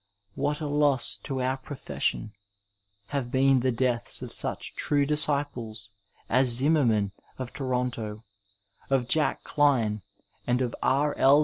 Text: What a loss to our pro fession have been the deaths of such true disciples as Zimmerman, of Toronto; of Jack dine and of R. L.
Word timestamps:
What 0.33 0.61
a 0.61 0.65
loss 0.65 1.17
to 1.25 1.43
our 1.43 1.57
pro 1.57 1.75
fession 1.75 2.31
have 3.09 3.29
been 3.29 3.59
the 3.59 3.71
deaths 3.71 4.23
of 4.23 4.33
such 4.33 4.73
true 4.73 5.05
disciples 5.05 5.91
as 6.27 6.47
Zimmerman, 6.49 7.11
of 7.37 7.53
Toronto; 7.53 8.23
of 8.89 9.07
Jack 9.07 9.41
dine 9.55 10.01
and 10.47 10.59
of 10.63 10.75
R. 10.81 11.13
L. 11.19 11.39